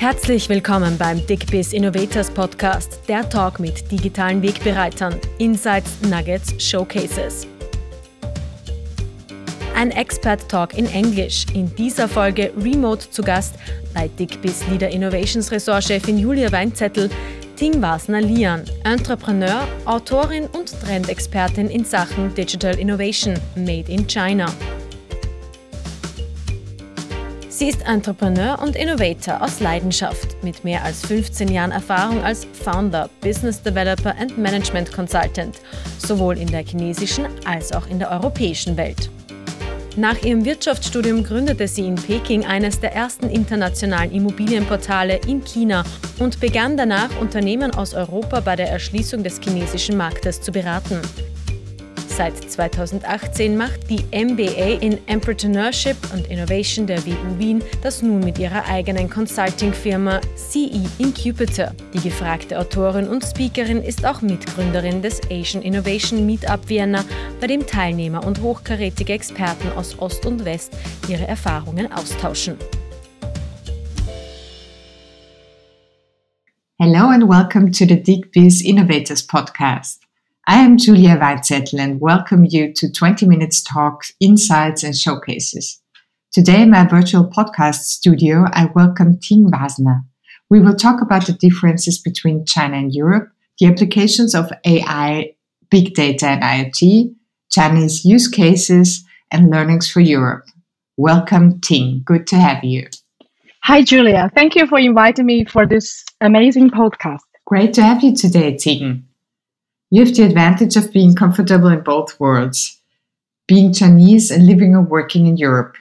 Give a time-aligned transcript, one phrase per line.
[0.00, 7.46] Herzlich willkommen beim DickBiz Innovators Podcast, der Talk mit digitalen Wegbereitern, Insights, Nuggets, Showcases.
[9.76, 11.44] Ein Expert Talk in Englisch.
[11.52, 13.56] In dieser Folge remote zu Gast
[13.92, 17.10] bei DickBiz Leader Innovations Ressortchefin Julia Weinzettel,
[17.56, 24.46] Ting Wasner Lian, Entrepreneur, Autorin und Trendexpertin in Sachen Digital Innovation, Made in China.
[27.60, 33.10] Sie ist Entrepreneur und Innovator aus Leidenschaft mit mehr als 15 Jahren Erfahrung als Founder,
[33.20, 35.58] Business Developer und Management Consultant,
[35.98, 39.10] sowohl in der chinesischen als auch in der europäischen Welt.
[39.94, 45.84] Nach ihrem Wirtschaftsstudium gründete sie in Peking eines der ersten internationalen Immobilienportale in China
[46.18, 51.02] und begann danach Unternehmen aus Europa bei der Erschließung des chinesischen Marktes zu beraten.
[52.20, 58.38] Seit 2018 macht die MBA in Entrepreneurship und Innovation der WU Wien das nun mit
[58.38, 61.72] ihrer eigenen Consulting-Firma CE Incubator.
[61.94, 67.06] Die gefragte Autorin und Speakerin ist auch Mitgründerin des Asian Innovation Meetup Vienna,
[67.40, 70.76] bei dem Teilnehmer und hochkarätige Experten aus Ost und West
[71.08, 72.58] ihre Erfahrungen austauschen.
[76.78, 80.09] Hello and welcome to the DeepBiz Innovators podcast.
[80.46, 85.80] I am Julia Weinzettel and welcome you to 20 Minutes Talks, Insights and Showcases.
[86.32, 90.00] Today in my virtual podcast studio, I welcome Ting Wasner.
[90.48, 95.34] We will talk about the differences between China and Europe, the applications of AI,
[95.70, 97.14] big data and IoT,
[97.50, 100.46] Chinese use cases, and learnings for Europe.
[100.96, 102.02] Welcome, Ting.
[102.04, 102.88] Good to have you.
[103.64, 104.30] Hi, Julia.
[104.34, 107.20] Thank you for inviting me for this amazing podcast.
[107.46, 109.04] Great to have you today, Ting.
[109.92, 112.80] You have the advantage of being comfortable in both worlds,
[113.48, 115.76] being Chinese and living or working in Europe.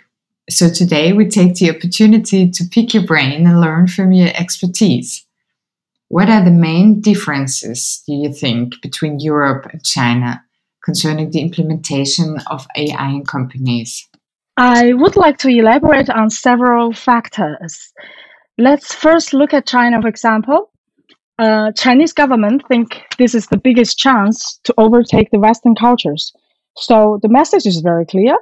[0.50, 5.28] So today we take the opportunity to pick your brain and learn from your expertise.
[6.08, 10.44] What are the main differences, do you think, between Europe and China
[10.84, 14.10] concerning the implementation of AI in companies?
[14.58, 17.94] I would like to elaborate on several factors.
[18.58, 20.72] Let's first look at China, for example
[21.40, 26.34] uh, Chinese government think this is the biggest chance to overtake the Western cultures.
[26.76, 28.38] So the message is very clear.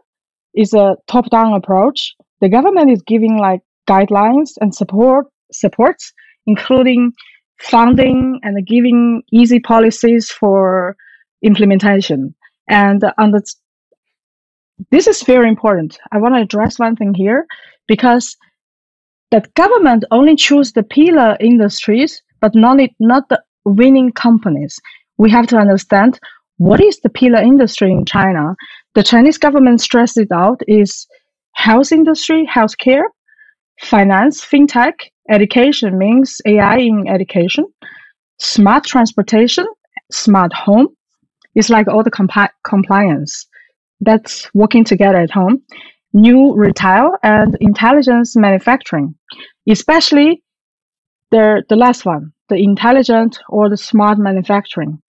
[0.55, 2.15] It's a top-down approach.
[2.41, 6.11] The government is giving like guidelines and support supports,
[6.47, 7.13] including
[7.59, 10.95] funding and giving easy policies for
[11.43, 12.33] implementation.
[12.67, 13.41] And on the
[14.91, 15.97] this is very important.
[16.11, 17.47] I want to address one thing here
[17.87, 18.35] because
[19.31, 24.79] that government only choose the pillar industries but not, not the winning companies.
[25.17, 26.19] We have to understand
[26.57, 28.55] what is the pillar industry in China.
[28.95, 31.07] The Chinese government stressed it out is
[31.53, 33.03] health industry, healthcare,
[33.81, 34.93] finance, fintech,
[35.29, 37.65] education means AI in education,
[38.39, 39.65] smart transportation,
[40.11, 40.87] smart home.
[41.55, 43.47] It's like all the compi- compliance
[44.01, 45.61] that's working together at home.
[46.13, 49.15] New retail and intelligence manufacturing,
[49.69, 50.41] especially
[51.31, 55.01] the, the last one, the intelligent or the smart manufacturing.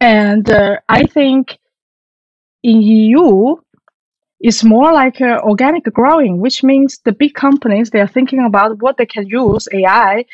[0.00, 1.58] And uh, I think
[2.62, 3.56] in EU,
[4.40, 8.82] it's more like uh, organic growing, which means the big companies, they are thinking about
[8.82, 10.24] what they can use AI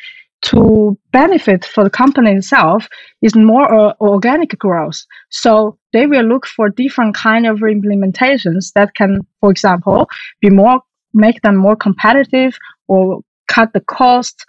[0.43, 2.89] to benefit for the company itself
[3.21, 5.05] is more uh, organic growth.
[5.29, 10.09] So they will look for different kind of implementations that can, for example,
[10.41, 10.81] be more,
[11.13, 12.57] make them more competitive
[12.89, 13.21] or
[13.61, 14.45] cut the cost,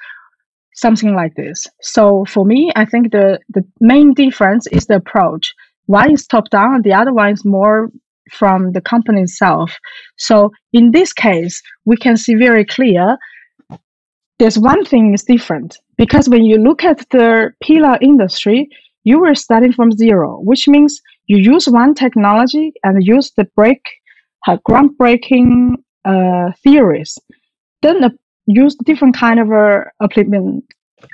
[0.75, 1.67] something like this.
[1.81, 5.53] So for me, I think the, the main difference is the approach.
[5.85, 7.89] One is top down, the other one is more
[8.31, 9.77] from the company itself.
[10.17, 13.17] So in this case, we can see very clear
[14.39, 18.67] there's one thing is different because when you look at the pillar industry,
[19.03, 23.81] you were starting from zero, which means you use one technology and use the break,
[24.47, 27.19] uh, groundbreaking uh, theories.
[27.83, 28.11] Then the
[28.53, 30.63] use different kind of uh, implement,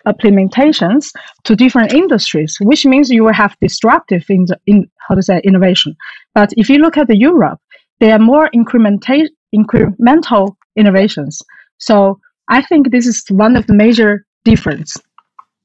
[0.06, 1.12] implementations
[1.44, 5.42] to different industries, which means you will have disruptive in, the, in how to say
[5.44, 5.96] innovation.
[6.34, 7.60] But if you look at the Europe,
[8.00, 11.42] they are more incremental incremental innovations.
[11.78, 12.20] So
[12.50, 14.98] I think this is one of the major difference.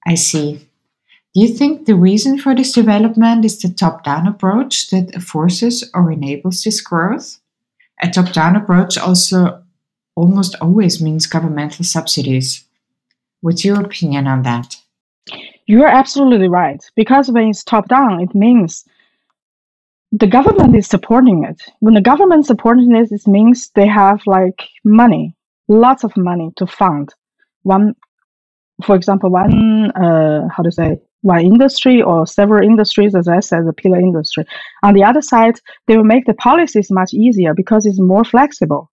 [0.07, 0.69] I see.
[1.35, 6.13] Do you think the reason for this development is the top-down approach that forces or
[6.13, 7.39] enables this growth?
[8.03, 9.62] A top-down approach also
[10.15, 12.65] almost always means governmental subsidies.
[13.41, 14.77] What's your opinion on that?
[15.67, 16.83] You're absolutely right.
[16.97, 18.85] Because when it's top down, it means
[20.11, 21.63] the government is supporting it.
[21.81, 25.35] When the government supporting it, it means they have like money,
[25.69, 27.15] lots of money to fund
[27.63, 27.95] one,
[28.85, 33.67] for example, one uh, how to say one industry or several industries, as I said,
[33.67, 34.45] the pillar industry.
[34.83, 35.55] On the other side,
[35.87, 38.91] they will make the policies much easier because it's more flexible.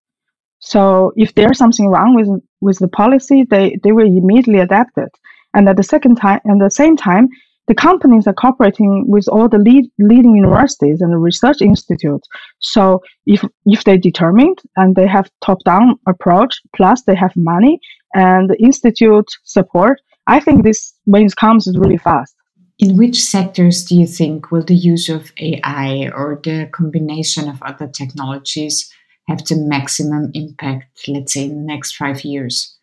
[0.60, 5.12] So if there's something wrong with with the policy, they, they will immediately adapt it.
[5.54, 7.30] And at the second time, at the same time,
[7.68, 12.28] the companies are cooperating with all the lead, leading universities and research institutes.
[12.60, 17.80] So if if they determined and they have top down approach, plus they have money
[18.14, 22.34] and the institute support, I think this when it comes is really fast.
[22.80, 27.62] In which sectors do you think will the use of AI or the combination of
[27.64, 28.90] other technologies
[29.28, 32.76] have the maximum impact, let's say, in the next five years?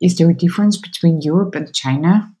[0.00, 2.32] Is there a difference between Europe and China?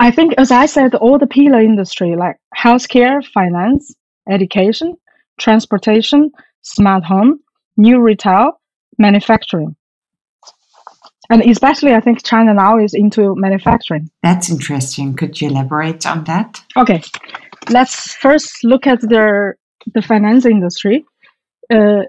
[0.00, 3.94] I think, as I said, all the pillar industry like healthcare, finance,
[4.28, 4.96] education,
[5.38, 6.30] transportation,
[6.62, 7.40] smart home,
[7.76, 8.60] new retail,
[8.98, 9.76] manufacturing.
[11.28, 14.10] And especially, I think China now is into manufacturing.
[14.22, 15.16] That's interesting.
[15.16, 16.62] Could you elaborate on that?
[16.76, 17.02] Okay,
[17.70, 19.54] let's first look at the
[19.94, 21.04] the finance industry.
[21.70, 22.02] Uh,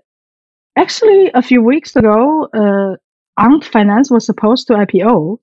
[0.77, 2.95] actually, a few weeks ago, uh,
[3.41, 5.37] Ant Finance was supposed to IPO,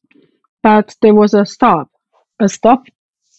[0.63, 1.89] but there was a stop.
[2.41, 2.85] A stop.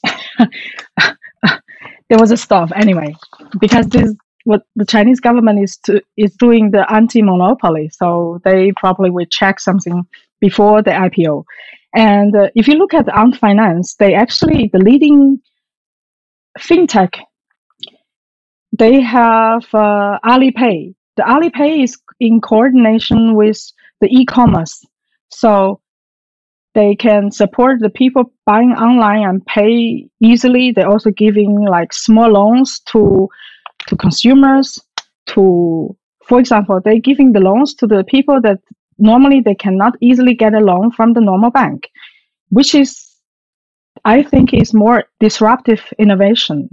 [0.40, 3.16] there was a stop anyway,
[3.60, 4.14] because this
[4.46, 9.60] what the Chinese government is to, is doing the anti-monopoly, so they probably will check
[9.60, 10.04] something
[10.40, 11.44] before the IPO.
[11.96, 15.42] And uh, if you look at Ant Finance, they actually the leading
[16.60, 17.20] fintech.
[18.78, 20.94] They have uh, Alipay.
[21.18, 23.60] The Alipay is in coordination with
[24.02, 24.86] the e-commerce,
[25.30, 25.80] so
[26.74, 30.72] they can support the people buying online and pay easily.
[30.72, 33.30] They're also giving like small loans to
[33.88, 34.80] to consumers.
[35.28, 35.96] To
[36.26, 38.60] for example, they're giving the loans to the people that
[38.98, 41.90] normally they cannot easily get a loan from the normal bank,
[42.50, 43.16] which is,
[44.04, 46.70] I think, is more disruptive innovation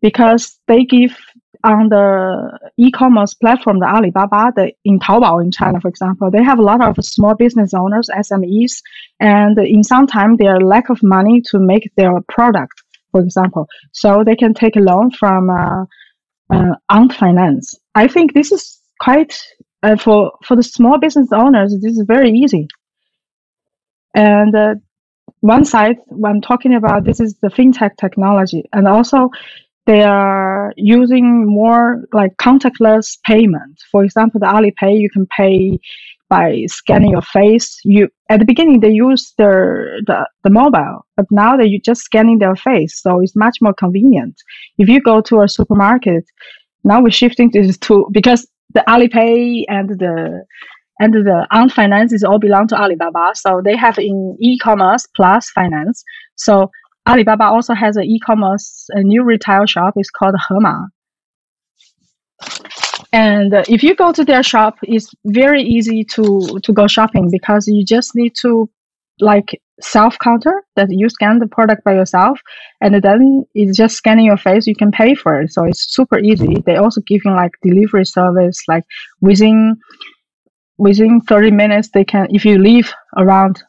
[0.00, 1.16] because they give
[1.64, 6.58] on the e-commerce platform, the Alibaba, the, in Taobao in China, for example, they have
[6.58, 8.82] a lot of small business owners, SMEs,
[9.20, 12.82] and in some time their lack of money to make their product,
[13.12, 15.84] for example, so they can take a loan from uh,
[16.50, 17.78] uh, Ant Finance.
[17.94, 19.38] I think this is quite
[19.82, 22.68] uh, for for the small business owners, this is very easy.
[24.14, 24.74] And uh,
[25.40, 29.30] one side, when talking about this is the fintech technology, and also
[29.86, 33.80] they are using more like contactless payment.
[33.90, 35.78] For example, the Alipay, you can pay
[36.28, 37.78] by scanning your face.
[37.84, 42.38] You at the beginning they use their the, the mobile, but now they're just scanning
[42.38, 44.36] their face, so it's much more convenient.
[44.78, 46.24] If you go to a supermarket,
[46.84, 50.44] now we're shifting this to because the Alipay and the
[51.00, 53.32] and the Ant Finance is all belong to Alibaba.
[53.34, 56.04] So they have in e-commerce plus finance.
[56.36, 56.70] So
[57.06, 59.94] Alibaba also has an e-commerce a new retail shop.
[59.96, 60.86] It's called Hema.
[63.12, 67.66] And if you go to their shop, it's very easy to to go shopping because
[67.68, 68.70] you just need to
[69.20, 72.40] like self counter that you scan the product by yourself
[72.80, 76.18] and then it's just scanning your face you can pay for it so it's super
[76.18, 76.60] easy mm-hmm.
[76.66, 78.84] they also give you like delivery service like
[79.20, 79.76] within
[80.78, 83.62] within 30 minutes they can if you leave around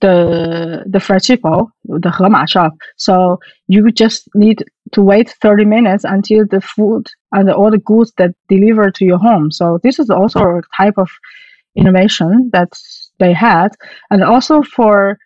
[0.00, 2.72] the the Freshippo, the Hema shop.
[2.96, 3.38] So
[3.68, 8.34] you just need to wait 30 minutes until the food and all the goods that
[8.48, 9.50] deliver to your home.
[9.50, 11.10] So this is also a type of
[11.76, 12.72] innovation that
[13.18, 13.68] they had.
[14.10, 15.18] And also for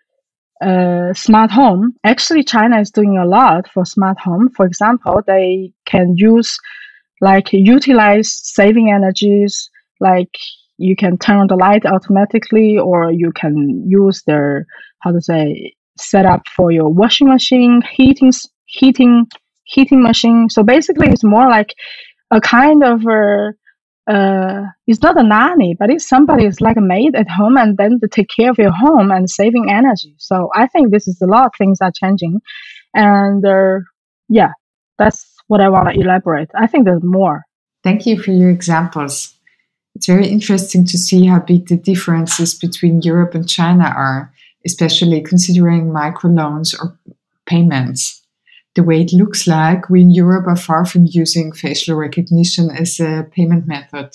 [0.63, 4.51] uh, smart home, actually China is doing a lot for smart home.
[4.51, 6.59] For example, they can use
[7.21, 10.37] like utilize saving energies, like
[10.79, 14.67] you can turn on the light automatically, or you can use their
[15.01, 18.33] how to say setup for your washing machine, heating
[18.67, 19.27] heating
[19.65, 20.49] heating machine.
[20.51, 21.75] So basically, it's more like
[22.31, 23.53] a kind of a
[24.07, 27.79] uh, it's not a nanny, but it's somebody is like a maid at home and
[27.79, 30.15] then to take care of your home and saving energy.
[30.19, 32.41] So I think this is a lot of things are changing,
[32.93, 33.79] and uh,
[34.29, 34.53] yeah,
[34.99, 36.51] that's what I want to elaborate.
[36.55, 37.45] I think there's more.
[37.83, 39.35] Thank you for your examples.
[40.05, 44.35] It's very interesting to see how big the differences between Europe and China are,
[44.67, 46.99] especially considering microloans or
[47.47, 48.23] payments
[48.75, 53.01] the way it looks like, we in Europe are far from using facial recognition as
[53.01, 54.11] a payment method.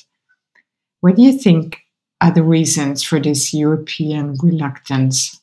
[0.99, 1.77] What do you think
[2.21, 5.41] are the reasons for this European reluctance?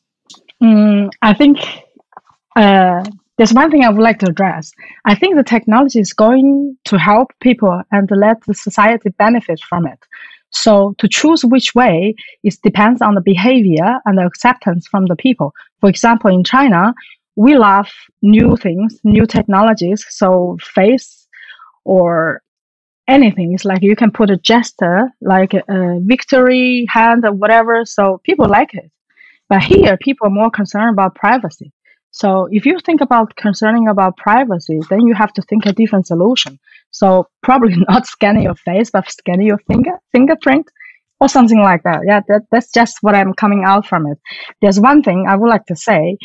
[0.62, 1.58] Mm, I think
[2.54, 3.02] uh,
[3.36, 4.70] there's one thing I would like to address.
[5.06, 9.88] I think the technology is going to help people and let the society benefit from
[9.88, 9.98] it.
[10.56, 15.16] So to choose which way, it depends on the behavior and the acceptance from the
[15.16, 15.52] people.
[15.80, 16.94] For example, in China,
[17.36, 17.88] we love
[18.22, 20.04] new things, new technologies.
[20.08, 21.28] So face
[21.84, 22.42] or
[23.06, 23.52] anything.
[23.52, 27.84] It's like you can put a gesture, like a victory hand or whatever.
[27.84, 28.90] So people like it.
[29.48, 31.72] But here, people are more concerned about privacy.
[32.16, 36.06] So if you think about concerning about privacy, then you have to think a different
[36.06, 36.58] solution.
[36.90, 40.66] So probably not scanning your face, but scanning your finger fingerprint
[41.20, 42.00] or something like that.
[42.06, 44.18] Yeah, that, that's just what I'm coming out from it.
[44.62, 46.16] There's one thing I would like to say.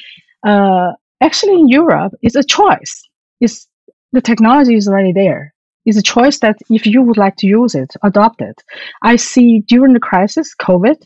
[0.48, 2.93] Uh, actually, in Europe, it's a choice.
[3.41, 3.67] It's
[4.13, 5.53] the technology is already there.
[5.86, 8.63] It's a choice that if you would like to use it, adopt it.
[9.01, 11.03] I see during the crisis, COVID,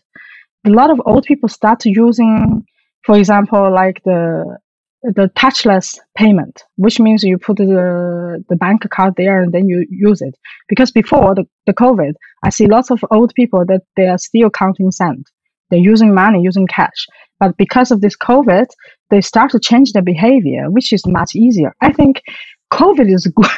[0.67, 2.63] a lot of old people start using,
[3.03, 4.59] for example, like the
[5.13, 9.85] the touchless payment, which means you put the, the bank card there and then you
[9.89, 10.35] use it.
[10.67, 14.49] Because before the, the COVID, I see lots of old people that they are still
[14.49, 15.29] counting cent.
[15.69, 17.07] They're using money, using cash.
[17.39, 18.67] But because of this COVID,
[19.09, 21.75] they start to change their behavior, which is much easier.
[21.81, 22.21] I think
[22.73, 23.49] COVID is good.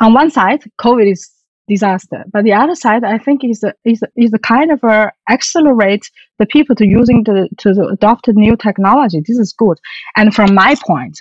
[0.00, 1.28] On one side, COVID is
[1.68, 2.24] disaster.
[2.32, 5.12] But the other side, I think, is a, is a, is a kind of a
[5.28, 9.22] accelerate the people to using the to adopt new technology.
[9.26, 9.78] This is good.
[10.16, 11.18] And from my point,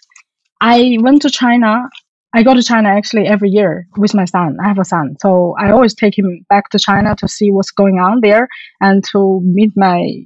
[0.62, 1.90] I went to China.
[2.34, 4.58] I go to China actually every year with my son.
[4.62, 7.72] I have a son, so I always take him back to China to see what's
[7.72, 8.50] going on there
[8.82, 10.26] and to meet my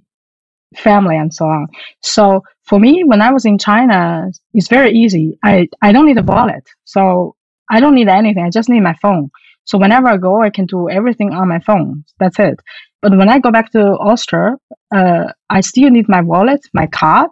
[0.75, 1.67] family and so on.
[2.01, 5.37] So for me, when I was in China, it's very easy.
[5.43, 6.67] I, I don't need a wallet.
[6.85, 7.35] So
[7.69, 8.43] I don't need anything.
[8.43, 9.29] I just need my phone.
[9.69, 12.03] So whenever I go, I can do everything on my phone.
[12.19, 12.59] That's it.
[13.03, 14.55] But when I go back to Austria,
[14.91, 17.29] uh, I still need my wallet, my card,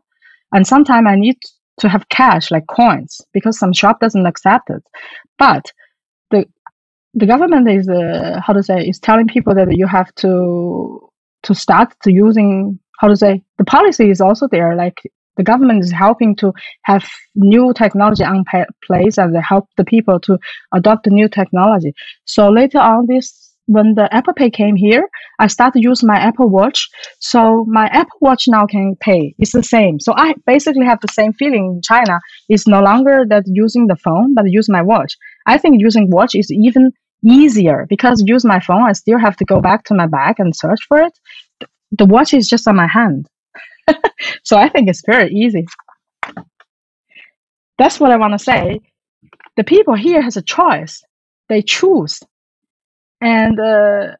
[0.54, 1.38] and sometimes I need
[1.80, 4.84] to have cash like coins because some shop doesn't accept it.
[5.40, 5.66] But
[6.30, 6.46] the
[7.16, 10.32] the government is uh, how to say is telling people that you have to
[11.42, 15.02] to start to using how to say the policy is also there like
[15.38, 16.54] the government is helping to
[16.84, 18.44] have new technology on
[18.86, 20.38] place and they help the people to
[20.74, 21.94] adopt the new technology.
[22.26, 25.08] So later on this when the Apple Pay came here,
[25.40, 26.90] I started use my Apple Watch.
[27.20, 29.36] So my Apple Watch now can pay.
[29.38, 30.00] It's the same.
[30.00, 32.20] So I basically have the same feeling in China.
[32.50, 35.16] It's no longer that using the phone, but use my watch.
[35.46, 36.92] I think using watch is even
[37.26, 40.56] easier because use my phone, I still have to go back to my bag and
[40.56, 41.14] search for it.
[41.92, 43.28] The watch is just on my hand.
[44.44, 45.66] So I think it's very easy.
[47.78, 48.82] That's what I want to say.
[49.56, 51.04] The people here has a choice.
[51.50, 52.22] They choose,
[53.22, 54.16] and uh,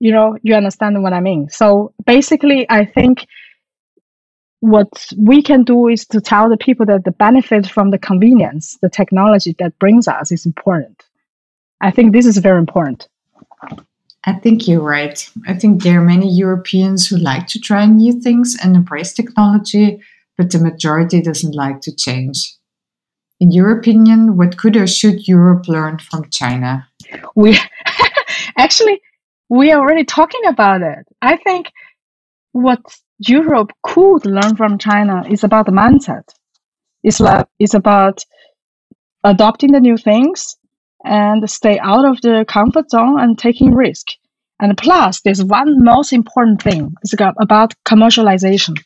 [0.00, 1.48] you know you understand what I mean.
[1.48, 3.26] So basically, I think
[4.60, 8.76] what we can do is to tell the people that the benefit from the convenience,
[8.82, 11.04] the technology that brings us, is important.
[11.80, 13.08] I think this is very important.
[14.28, 15.18] I think you're right.
[15.46, 20.02] I think there are many Europeans who like to try new things and embrace technology,
[20.36, 22.54] but the majority doesn't like to change.
[23.40, 26.86] In your opinion, what could or should Europe learn from China?
[27.34, 27.58] We
[28.58, 29.00] actually
[29.48, 31.06] we are already talking about it.
[31.22, 31.72] I think
[32.52, 32.80] what
[33.26, 36.28] Europe could learn from China is about the mindset.
[37.02, 38.26] It's like it's about
[39.24, 40.58] adopting the new things
[41.04, 44.06] and stay out of the comfort zone and taking risk.
[44.60, 46.94] And plus, there's one most important thing.
[47.02, 48.76] It's about commercialization.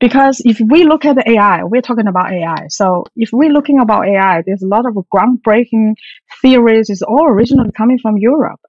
[0.00, 2.66] Because if we look at the AI, we're talking about AI.
[2.68, 5.94] So if we're looking about AI, there's a lot of groundbreaking
[6.42, 6.90] theories.
[6.90, 8.60] It's all originally coming from Europe.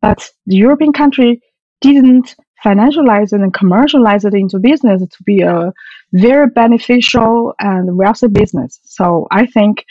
[0.00, 1.40] But the European country
[1.80, 5.72] didn't financialize it and commercialize it into business to be a
[6.12, 8.80] very beneficial and wealthy business.
[8.84, 9.84] So I think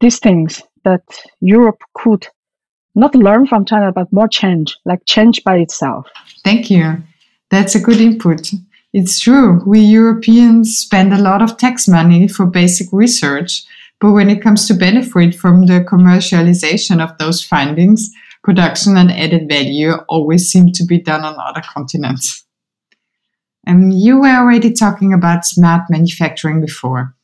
[0.00, 1.02] these things that
[1.40, 2.26] Europe could
[2.94, 6.06] not learn from China, but more change, like change by itself.
[6.44, 7.02] Thank you.
[7.50, 8.50] That's a good input.
[8.92, 9.62] It's true.
[9.66, 13.64] We Europeans spend a lot of tax money for basic research,
[14.00, 18.10] but when it comes to benefit from the commercialization of those findings,
[18.44, 22.44] production and added value always seem to be done on other continents.
[23.66, 27.14] And you were already talking about smart manufacturing before.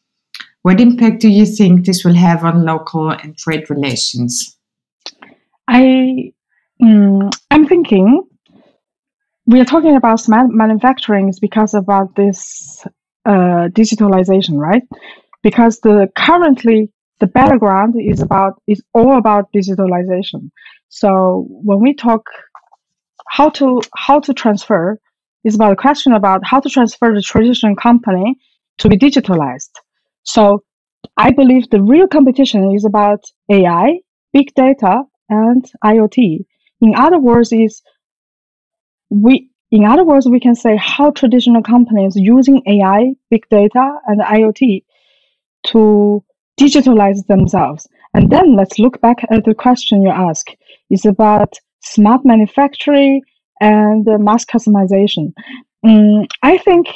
[0.63, 4.57] What impact do you think this will have on local and trade relations?
[5.69, 6.33] I
[6.83, 8.23] um, I'm thinking
[9.47, 12.85] we are talking about manufacturing is because about this
[13.25, 14.83] uh, digitalization, right?
[15.43, 20.51] Because the currently the background is about is all about digitalization.
[20.89, 22.25] So when we talk
[23.29, 24.99] how to how to transfer
[25.45, 28.37] is about a question about how to transfer the traditional company
[28.79, 29.71] to be digitalized.
[30.29, 30.63] So
[31.17, 34.01] I believe the real competition is about AI,
[34.35, 36.45] big data, and IoT.
[36.83, 37.81] In other words, is
[39.09, 44.21] we, in other words, we can say how traditional companies using AI, big data, and
[44.21, 44.85] IoT
[45.69, 46.23] to
[46.61, 47.89] digitalize themselves.
[48.13, 50.47] And then let's look back at the question you ask.
[50.91, 53.23] It's about smart manufacturing
[53.63, 55.33] and mass customization.
[55.85, 56.87] Um, I think,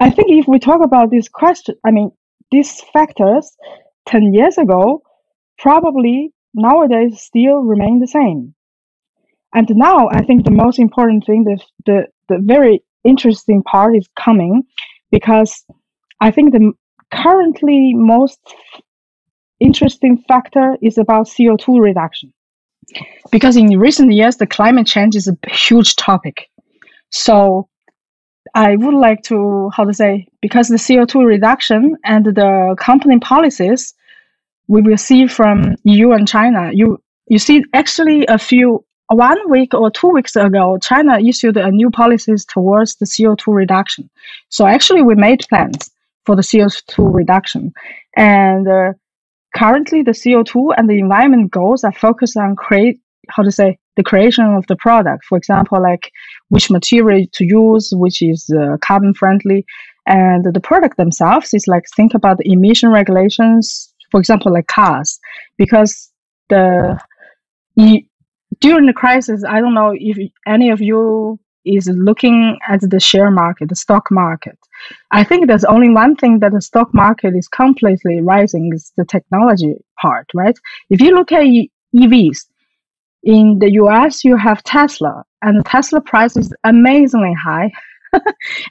[0.00, 2.10] I think if we talk about this question, I mean,
[2.50, 3.56] these factors
[4.06, 5.02] 10 years ago,
[5.58, 8.54] probably nowadays still remain the same.
[9.54, 14.08] And now I think the most important thing, the, the, the very interesting part is
[14.18, 14.64] coming
[15.10, 15.64] because
[16.20, 16.72] I think the
[17.12, 18.38] currently most
[19.60, 22.32] interesting factor is about CO2 reduction.
[23.30, 26.48] Because in recent years, the climate change is a huge topic.
[27.10, 27.68] So
[28.56, 33.92] I would like to, how to say, because the CO2 reduction and the company policies
[34.66, 36.98] we will see from EU and China, you,
[37.28, 41.90] you see actually a few, one week or two weeks ago, China issued a new
[41.90, 44.08] policies towards the CO2 reduction.
[44.48, 45.90] So actually we made plans
[46.24, 47.74] for the CO2 reduction.
[48.16, 48.94] And uh,
[49.54, 52.98] currently the CO2 and the environment goals are focused on create,
[53.28, 55.24] how to say, the creation of the product.
[55.24, 56.10] For example, like
[56.48, 59.64] which material to use, which is uh, carbon friendly.
[60.06, 65.18] And the product themselves is like think about the emission regulations, for example, like cars,
[65.58, 66.10] because
[66.48, 66.98] the
[68.60, 70.16] during the crisis, I don't know if
[70.46, 74.56] any of you is looking at the share market, the stock market.
[75.10, 79.04] I think there's only one thing that the stock market is completely rising is the
[79.04, 80.56] technology part, right?
[80.90, 81.44] If you look at
[81.94, 82.38] EVs,
[83.26, 87.70] in the US, you have Tesla, and Tesla price is amazingly high.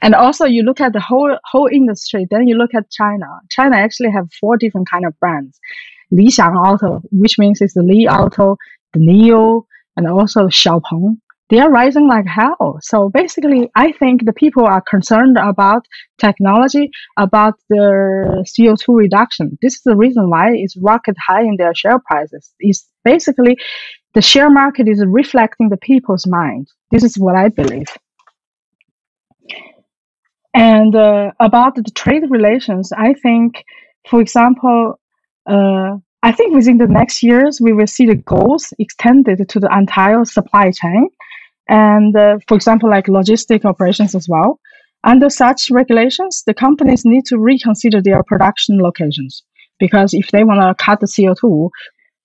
[0.02, 2.26] and also, you look at the whole whole industry.
[2.30, 3.26] Then you look at China.
[3.50, 5.60] China actually have four different kind of brands.
[6.10, 8.56] Li Xiang Auto, which means it's the Li Auto,
[8.94, 9.64] the NIO,
[9.96, 12.78] and also Xiaopeng they are rising like hell.
[12.82, 15.86] So basically, I think the people are concerned about
[16.18, 19.56] technology, about the CO2 reduction.
[19.62, 22.52] This is the reason why it's rocket high in their share prices.
[22.58, 23.56] It's basically
[24.14, 26.68] the share market is reflecting the people's mind.
[26.90, 27.88] This is what I believe.
[30.52, 33.62] And uh, about the trade relations, I think,
[34.08, 34.98] for example,
[35.48, 39.68] uh, I think within the next years, we will see the goals extended to the
[39.72, 41.08] entire supply chain
[41.68, 44.60] and uh, for example, like logistic operations as well.
[45.04, 49.44] Under such regulations, the companies need to reconsider their production locations
[49.78, 51.70] because if they want to cut the CO2,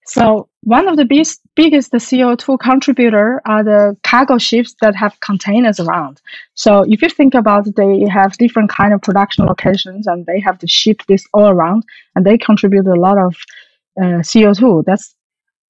[0.06, 5.80] so one of the biggest, biggest CO2 contributor are the cargo ships that have containers
[5.80, 6.22] around.
[6.56, 10.40] So if you think about it, they have different kind of production locations and they
[10.40, 11.84] have to ship this all around
[12.16, 13.36] and they contribute a lot of
[14.02, 14.84] uh, CO2.
[14.86, 15.16] That's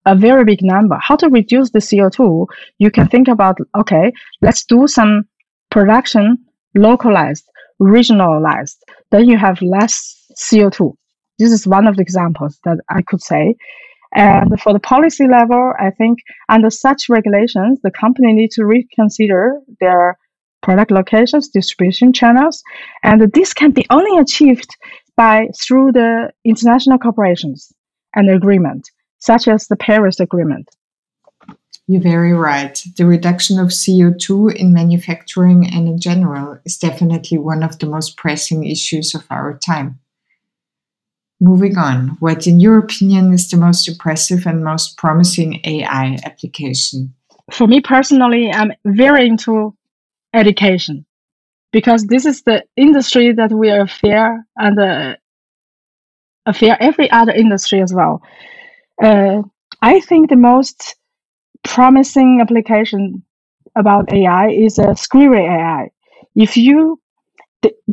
[0.05, 0.97] a very big number.
[1.01, 2.47] How to reduce the CO2?
[2.79, 4.11] You can think about, okay,
[4.41, 5.25] let's do some
[5.69, 6.37] production
[6.75, 7.45] localized,
[7.81, 8.77] regionalized.
[9.11, 10.93] Then you have less CO2.
[11.39, 13.55] This is one of the examples that I could say.
[14.13, 19.59] And for the policy level, I think under such regulations, the company needs to reconsider
[19.79, 20.17] their
[20.61, 22.61] product locations, distribution channels,
[23.03, 24.75] and this can be only achieved
[25.15, 27.71] by through the international corporations
[28.15, 28.89] and agreement
[29.21, 30.69] such as the Paris Agreement.
[31.87, 32.81] You're very right.
[32.97, 38.17] The reduction of CO2 in manufacturing and in general is definitely one of the most
[38.17, 39.99] pressing issues of our time.
[41.39, 47.13] Moving on, what, in your opinion, is the most impressive and most promising AI application?
[47.51, 49.75] For me personally, I'm very into
[50.33, 51.05] education
[51.71, 55.15] because this is the industry that we are fair and uh,
[56.53, 58.21] fair every other industry as well.
[59.01, 59.41] Uh,
[59.81, 60.95] I think the most
[61.63, 63.23] promising application
[63.75, 65.89] about AI is a Squirrel AI.
[66.35, 67.01] If you,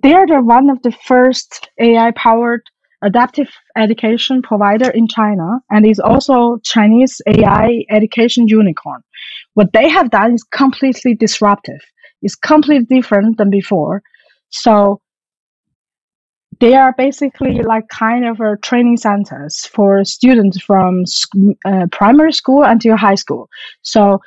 [0.03, 2.63] they are the one of the first AI powered
[3.03, 9.03] adaptive education provider in China and is also Chinese AI education unicorn.
[9.55, 11.81] What they have done is completely disruptive.
[12.23, 14.03] It's completely different than before.
[14.51, 15.01] So
[16.61, 21.05] they are basically like kind of a training centers for students from
[21.65, 23.49] uh, primary school until high school.
[23.83, 24.21] So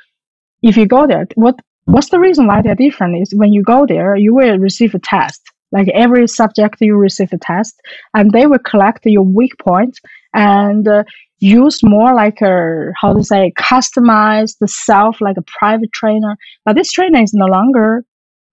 [0.62, 3.86] if you go there, what what's the reason why they're different is when you go
[3.86, 5.42] there, you will receive a test.
[5.72, 7.74] Like every subject, you receive a test,
[8.14, 10.00] and they will collect your weak points
[10.34, 11.04] and uh,
[11.38, 16.36] use more like a how to say customized self like a private trainer.
[16.64, 18.04] But this trainer is no longer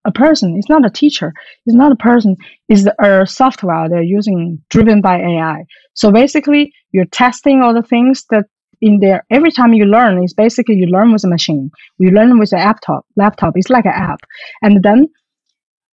[0.04, 0.56] a person.
[0.56, 1.32] It's not a teacher.
[1.66, 2.36] It's not a person.
[2.68, 5.64] It's a software they're using driven by AI.
[5.94, 8.44] So basically, you're testing all the things that
[8.80, 12.38] in there every time you learn is basically you learn with a machine you learn
[12.38, 14.20] with a laptop laptop it's like an app
[14.62, 15.06] and then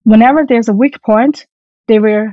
[0.03, 1.45] whenever there's a weak point
[1.87, 2.27] they will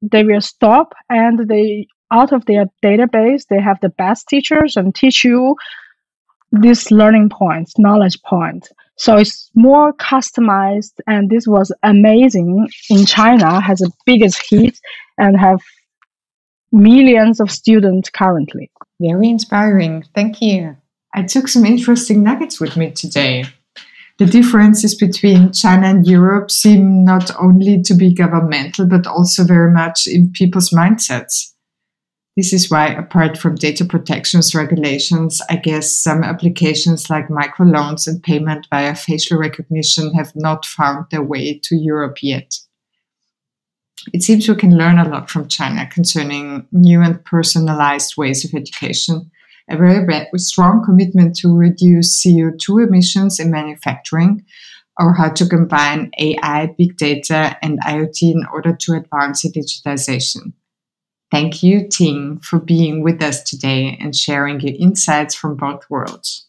[0.00, 4.94] they will stop and they out of their database they have the best teachers and
[4.94, 5.54] teach you
[6.52, 12.68] these learning points knowledge points so it's more customized and this was amazing.
[12.90, 14.78] In china has the biggest hit
[15.18, 15.60] and have
[16.72, 18.70] millions of students currently.
[19.00, 20.04] Very inspiring.
[20.14, 20.76] Thank you.
[21.14, 23.44] I took some interesting nuggets with me today.
[24.18, 29.72] The differences between China and Europe seem not only to be governmental, but also very
[29.72, 31.54] much in people's mindsets.
[32.38, 38.22] This is why, apart from data protections regulations, I guess some applications like microloans and
[38.22, 42.54] payment via facial recognition have not found their way to Europe yet.
[44.14, 48.54] It seems we can learn a lot from China concerning new and personalized ways of
[48.54, 49.32] education
[49.68, 54.44] a very strong commitment to reduce CO2 emissions in manufacturing,
[55.00, 60.52] or how to combine AI, big data, and IoT in order to advance the digitization.
[61.30, 66.46] Thank you, Ting, for being with us today and sharing your insights from both worlds.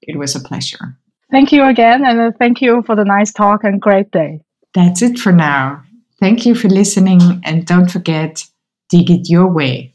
[0.00, 0.96] It was a pleasure.
[1.30, 4.40] Thank you again, and uh, thank you for the nice talk and great day.
[4.74, 5.82] That's it for now.
[6.20, 8.44] Thank you for listening, and don't forget
[8.88, 9.91] dig it your way.